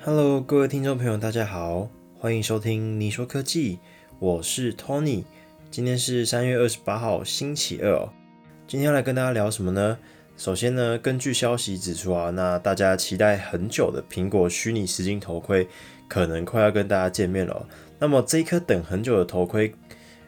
[0.00, 3.80] Hello，各位听众朋友，大家好，欢迎收听你说科技，
[4.20, 5.24] 我是 Tony。
[5.72, 8.08] 今天是三月二十八号，星期二哦。
[8.68, 9.98] 今天要来跟大家聊什么呢？
[10.36, 15.66] 首先呢，根据消息指出啊，那大家期待很久的苹果虚拟实境头盔
[16.06, 17.68] 可能快要跟大家见面了。
[17.98, 19.74] 那么这一颗等很久的头盔，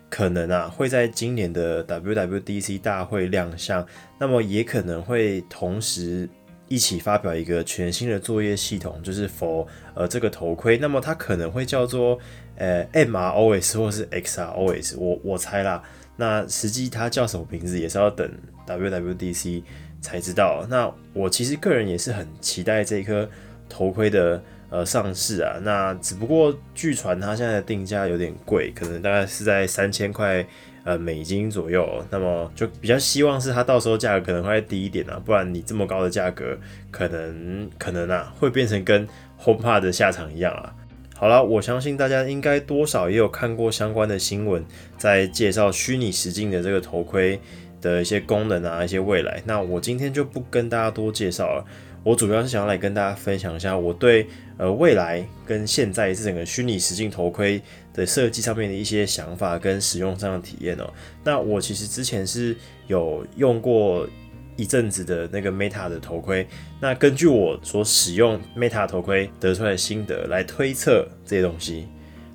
[0.09, 3.87] 可能啊会在今年的 WWDC 大会亮相，
[4.19, 6.29] 那么也可能会同时。
[6.71, 12.17] 一起发表一个全新的作业系统，就是 for 呃这个头盔，那么它可能会叫做
[12.55, 15.83] 呃 MROS 或是 XROS，我我猜啦。
[16.17, 18.31] 那实际它叫什么名字也是要等
[18.69, 19.65] WWDC
[20.01, 20.65] 才知道。
[20.71, 23.29] 那我其实个人也是很期待这颗
[23.69, 25.59] 头盔的呃上市啊。
[25.63, 30.47] 那只不过据传它现在的定价有点贵，可能大概是在三千块。
[30.83, 36.59] 呃，美金左右，那么就比较希望是它到时候价格可能会低一点啊，不然你这么高的价格，
[36.91, 39.07] 可能可能啊 会变成跟
[39.39, 40.73] HomePod 的下场一样啊。
[41.15, 44.65] 好了，我相信大家应该多少也有看过相关的新闻，
[44.97, 47.39] 在介绍虚拟实境的这个头盔
[47.81, 49.43] 的一些功能啊，一些未来。
[49.45, 51.65] 那我今天就不跟大家多介绍了。
[52.03, 57.61] 我主要是想要来跟大家分享一下我对呃未来跟现在这整个虚拟实境头盔
[57.93, 60.91] 的设计上面的一些想法跟使用上的体验哦。
[61.23, 62.57] 那我其实之前是
[62.87, 64.09] 有用过
[64.57, 66.47] 一阵子的那个 Meta 的头盔，
[66.81, 71.87] 那根据我所使用 Meta 头盔得出来的心得来推测这些东西。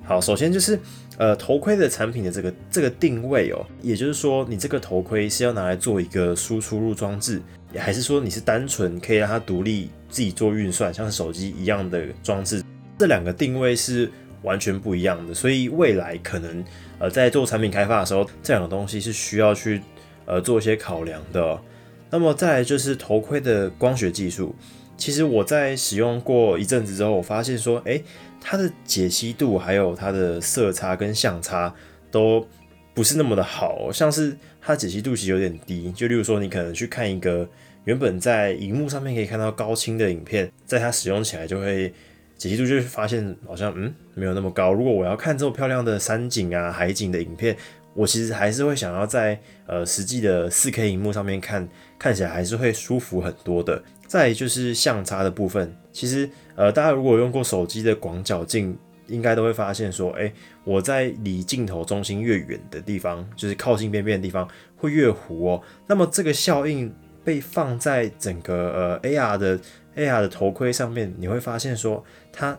[0.04, 0.78] 好，首先就是
[1.18, 7.40] 呃头盔的产品的这个这个定位哦，也就是说你这个头盔是要拿来做一个输出入装置。
[7.76, 12.62] 还是说你是单纯可以让它独立自己做运算，像手机一样的装置，
[12.96, 14.10] 这两个定位是
[14.42, 15.34] 完全不一样的。
[15.34, 16.64] 所以未来可能
[16.98, 19.82] 呃在做产品开发的时候，这两个东西是需要去
[20.24, 21.60] 呃做一些考量的。
[22.08, 24.54] 那么再来就是头盔的光学技术，
[24.96, 28.02] 其实我在使用过一阵子之后，我发现说，哎，
[28.40, 31.74] 它的解析度还有它的色差跟相差
[32.10, 32.46] 都
[32.94, 35.92] 不是那么的好，像是它解析度其实有点低。
[35.92, 37.48] 就例如说，你可能去看一个。
[37.86, 41.94] 原本在荧幕上面可以看到高清的影片，在它使用起来就会
[42.36, 44.72] 解析度就会发现好像嗯没有那么高。
[44.72, 47.56] 如果我要看这么漂亮的山景啊海景的影片，
[47.96, 49.36] 我其实还是会想要在
[49.66, 51.68] 呃实际的四 K 荧幕上面看，
[51.98, 53.82] 看起来还是会舒服很多的。
[54.06, 64.46] 再就是相差的部分，其实呃大家如果用过手机的广角镜，应该都会发现说，哎我在离镜头中心越远的地方，就是靠近边边的地方
[64.76, 65.62] 会越糊哦。
[65.86, 66.94] 那么这个效应。
[67.26, 69.58] 被放在整个呃 AR 的
[69.96, 72.56] AR 的头盔上面，你会发现说它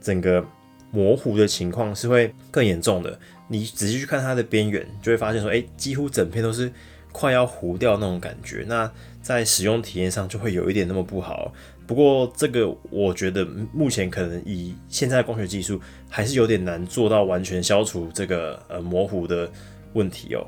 [0.00, 0.42] 整个
[0.90, 3.18] 模糊的情况是会更严重的。
[3.48, 6.70] 你仔细去看它的边缘，就会发现说，哎，几乎整片都是
[7.12, 8.64] 快要糊掉那种感觉。
[8.66, 8.90] 那
[9.22, 11.52] 在使用体验上就会有一点那么不好。
[11.86, 19.50] 不过这个我觉得目前可能以现在的光学技术还是有点难做到完全消除这个呃模糊的
[19.94, 20.46] 问题哦。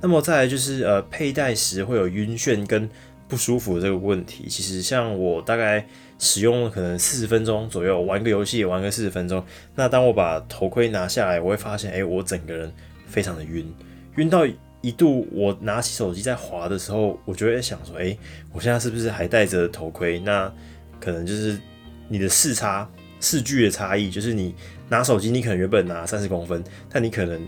[0.00, 2.88] 那么再来就是呃，佩戴时会有晕眩跟
[3.28, 4.46] 不舒服这个问题。
[4.48, 5.86] 其实像我大概
[6.18, 9.44] 使用了可能四十分钟左右，玩个游戏也玩个四十分钟。
[9.74, 12.72] 那当我把头盔拿下来，我会发现，哎，我整个人
[13.06, 13.72] 非常的晕，
[14.16, 14.46] 晕到
[14.80, 18.16] 一度我拿起手机在滑的时候，我就会想说，哎，
[18.52, 20.18] 我现在是不是还戴着头盔？
[20.20, 20.52] 那
[20.98, 21.60] 可能就是
[22.08, 22.90] 你的视差、
[23.20, 24.54] 视距的差异，就是你
[24.88, 27.40] 拿手机，你可能原本拿三十公分，但你可能。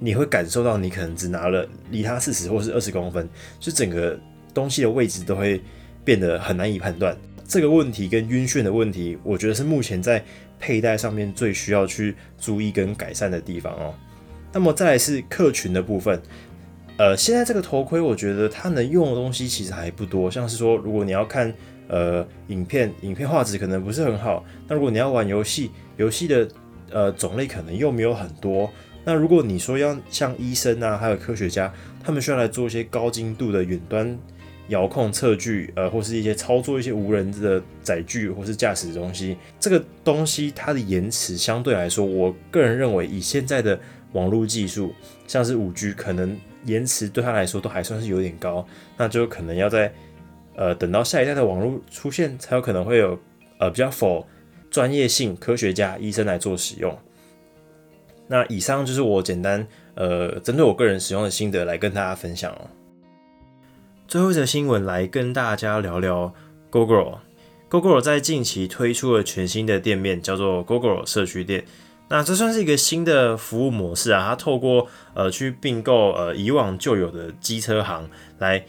[0.00, 3.26] 你会感受到你可能只拿了离它四十或是二十公分，
[3.58, 4.18] 就整个
[4.54, 5.60] 东西的位置都会
[6.04, 7.14] 变得很难以判断。
[7.46, 10.24] 这个问题跟晕眩的问题，我觉得是目前在
[10.58, 13.94] 佩戴上面最需要去注意跟改善的地方哦。
[14.50, 16.18] 那么再来是客群的部分，
[16.96, 21.52] 呃，现在这个头盔我觉得它能用的东西其实还不多，像是说如果你要看
[21.88, 26.48] 呃影片，影片画质可能不是很好，那如果你要玩游戏，游戏的
[26.90, 28.70] 呃种类可能又没有很多。
[29.04, 31.70] 那如果你说要像医生啊，还有科学家，
[32.02, 34.18] 他们需要来做一些高精度的远端
[34.68, 43.78] 遥控测距，呃，或是一些操作一些无人的载具或是驾驶的东西，这个东西它的延迟相对来说，我个人认为以现在的
[44.12, 44.94] 网络技术，
[45.26, 46.34] 像是五 G，可能
[46.64, 48.66] 延迟对它来说都还算是有点高，
[48.96, 49.92] 那就可能要在
[50.56, 53.18] 呃等到下一代的网络出现，才有可能会有
[53.58, 54.26] 呃比较否
[54.70, 56.96] 专业性科学家、医生来做使用。
[58.26, 59.66] 那以上就是我简单
[59.96, 62.70] 呃针对我个人使用的心得来跟大家分享哦。
[64.06, 66.32] 最后一则新闻来跟大家聊聊
[66.70, 67.20] Google。
[67.68, 71.64] Google 在近期推出了全新的店面，叫做 Google 社区店。
[72.08, 78.08] 那这算是一个新的服务模式啊，它透过呃去并购呃以往就有的机车行
[78.38, 78.64] 来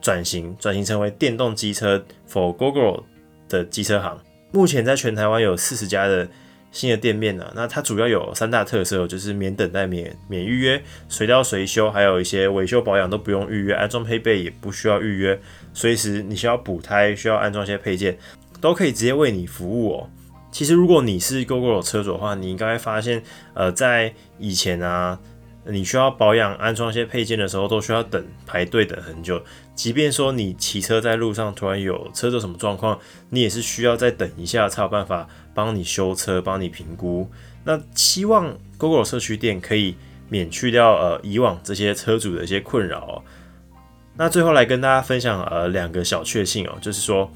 [0.00, 3.02] 转型，转型成为电动机车 for Google
[3.48, 4.20] 的机车行。
[4.52, 6.28] 目前在全台湾有四十家的
[6.76, 7.50] 新的店面呢。
[7.54, 15.40] 那它主要有三大特色，就是免等待、免免预约、随到随修，还有一些维修保养都不用预约，安装配备也不需要预约，
[15.72, 18.18] 随时你需要补胎、需要安装一些配件，
[18.60, 20.10] 都可以直接为你服务哦。
[20.52, 23.22] 其实如果你是 GoGo 车主的话，你应该会发现，
[23.54, 25.18] 呃，在以前啊。
[25.68, 29.42] 你需要保养、安装一些配件的时候，都需要等排队等很久。
[29.74, 32.96] 即便说你骑车在路上突然有车子什么状况，
[33.30, 37.26] 你也是需要再等一下才有办法帮你修车、帮你评估。
[37.64, 39.96] 那希望 Google 社区店可以
[40.28, 43.24] 免去掉呃以往这些车主的一些困扰。
[44.18, 47.30] 那最后来跟大家分享呃两个小确幸哦，就是说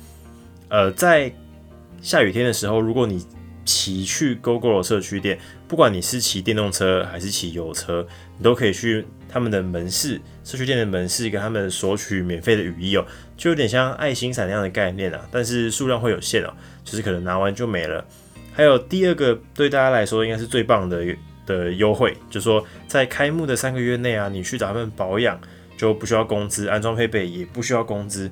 [0.69, 1.33] 呃在
[2.03, 3.27] 下雨天的时候，如果你
[3.65, 16.53] 骑去 GoGo 社区店，不管你是骑电动车还是骑油车，你都可以去他们的门市、社区店的门市，跟他们索取免费的雨衣哦，就有点像爱心伞那样的概念啊，但是数量会有限哦，
[16.85, 18.05] 就是可能拿完就没了。
[18.53, 21.05] 还有第二个对大家来说应该是最棒的
[21.47, 25.41] 的优惠，就说在开幕的三个月内啊，你去找他们保养
[25.77, 28.31] 就不需要工资，安装配备也不需要工资。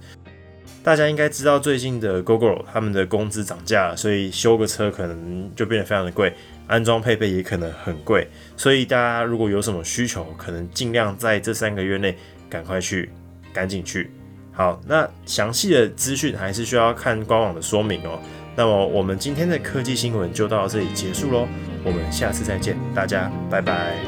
[0.88, 6.32] 大家应该知道，最近的 GoGo 他们的工资涨价，所以修个车可能就变得非常的贵，
[6.66, 8.26] 安装配备也可能很贵。
[8.56, 12.16] 所以大家如果有什么需求，可能尽量在这三个月内
[12.48, 13.10] 赶快去，
[13.52, 14.10] 赶紧去。
[14.50, 18.18] 好，那详细的资讯还是需要看官网的说明哦。
[18.56, 21.46] 那么我们今天的科技新闻就到这里结束喽，
[21.84, 24.07] 我们下次再见，大家拜拜。